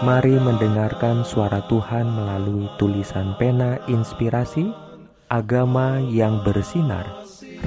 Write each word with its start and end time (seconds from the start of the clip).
Mari 0.00 0.32
mendengarkan 0.40 1.28
suara 1.28 1.60
Tuhan 1.68 2.08
melalui 2.08 2.72
tulisan 2.80 3.36
pena 3.36 3.76
inspirasi 3.84 4.72
Agama 5.28 6.00
yang 6.00 6.40
bersinar 6.40 7.04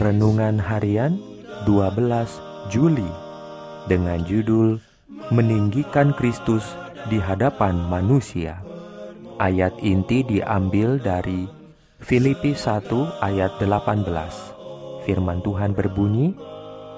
Renungan 0.01 0.57
harian 0.57 1.21
12 1.69 2.73
Juli 2.73 3.05
Dengan 3.85 4.25
judul 4.25 4.81
Meninggikan 5.29 6.09
Kristus 6.17 6.73
di 7.05 7.21
hadapan 7.21 7.77
manusia. 7.85 8.65
Ayat 9.37 9.77
inti 9.85 10.25
diambil 10.25 10.97
dari 10.97 11.45
Filipi 12.01 12.57
1 12.57 12.89
ayat 13.21 13.61
18 13.61 14.09
Firman 15.05 15.37
Tuhan 15.45 15.77
berbunyi 15.77 16.33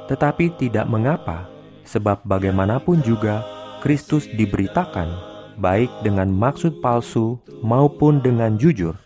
Tetapi 0.08 0.56
tidak 0.56 0.88
mengapa 0.88 1.52
Sebab 1.84 2.24
bagaimanapun 2.24 3.04
juga 3.04 3.55
Kristus 3.86 4.26
diberitakan, 4.34 5.06
baik 5.62 5.94
dengan 6.02 6.34
maksud 6.34 6.82
palsu 6.82 7.38
maupun 7.62 8.18
dengan 8.18 8.58
jujur. 8.58 8.98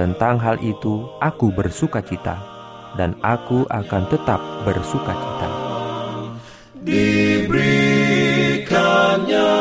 Tentang 0.00 0.40
hal 0.40 0.56
itu, 0.64 1.04
aku 1.20 1.52
bersuka 1.52 2.00
cita, 2.00 2.40
dan 2.96 3.12
aku 3.20 3.68
akan 3.68 4.08
tetap 4.08 4.40
bersuka 4.64 5.12
cita. 5.12 5.48
Diberikannya 6.80 9.52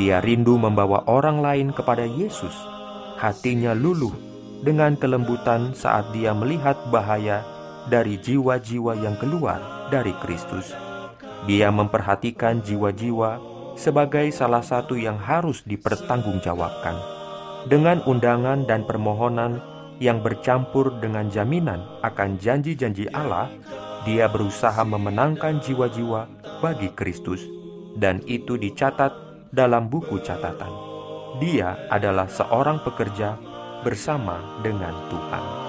Dia 0.00 0.24
rindu 0.24 0.56
membawa 0.56 1.04
orang 1.10 1.42
lain 1.42 1.68
kepada 1.74 2.06
Yesus. 2.06 2.54
Hatinya 3.18 3.74
luluh 3.74 4.14
dengan 4.62 4.94
kelembutan 4.94 5.74
saat 5.74 6.14
dia 6.14 6.32
melihat 6.32 6.78
bahaya 6.88 7.42
dari 7.90 8.14
jiwa-jiwa 8.16 8.94
yang 8.94 9.18
keluar 9.18 9.77
dari 9.88 10.12
Kristus. 10.20 10.72
Dia 11.44 11.72
memperhatikan 11.72 12.60
jiwa-jiwa 12.60 13.40
sebagai 13.78 14.26
salah 14.34 14.62
satu 14.62 14.98
yang 14.98 15.16
harus 15.16 15.62
dipertanggungjawabkan. 15.64 16.96
Dengan 17.70 18.02
undangan 18.06 18.66
dan 18.66 18.82
permohonan 18.88 19.62
yang 19.98 20.22
bercampur 20.22 20.98
dengan 21.02 21.30
jaminan 21.30 21.82
akan 22.02 22.38
janji-janji 22.38 23.10
Allah, 23.10 23.50
dia 24.06 24.30
berusaha 24.30 24.82
memenangkan 24.86 25.58
jiwa-jiwa 25.62 26.26
bagi 26.62 26.90
Kristus, 26.94 27.42
dan 27.98 28.22
itu 28.26 28.58
dicatat 28.58 29.10
dalam 29.50 29.90
buku 29.90 30.22
catatan. 30.22 30.70
Dia 31.38 31.86
adalah 31.92 32.26
seorang 32.26 32.82
pekerja 32.82 33.38
bersama 33.86 34.58
dengan 34.64 34.94
Tuhan. 35.06 35.67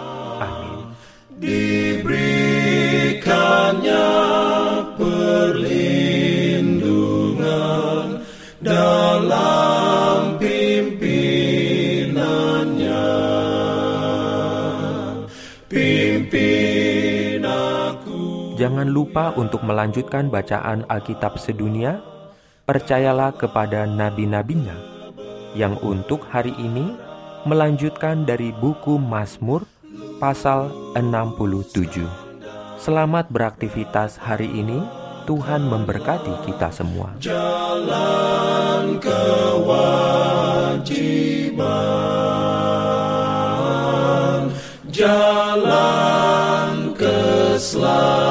Pimpin 15.80 17.40
aku. 17.48 18.52
Jangan 18.60 18.92
lupa 18.92 19.32
untuk 19.40 19.64
melanjutkan 19.64 20.28
bacaan 20.28 20.84
Alkitab 20.92 21.40
sedunia. 21.40 22.04
Percayalah 22.68 23.32
kepada 23.40 23.88
nabi-nabinya 23.88 24.76
yang 25.56 25.80
untuk 25.80 26.28
hari 26.28 26.52
ini 26.60 27.00
melanjutkan 27.48 28.28
dari 28.28 28.52
buku 28.52 29.00
Mazmur 29.00 29.64
pasal 30.20 30.68
67. 31.00 32.04
Selamat 32.76 33.32
beraktivitas 33.32 34.20
hari 34.20 34.52
ini. 34.52 34.84
Tuhan 35.24 35.64
memberkati 35.64 36.44
kita 36.44 36.76
semua. 36.76 37.16
Jalan 37.24 39.00
kewajiban, 39.00 39.89
jalan 47.60 47.68
keselamatan. 47.68 48.29